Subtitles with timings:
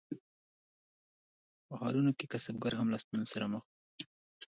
[1.67, 3.71] په ښارونو کې کسبګر هم له ستونزو سره مخ وو.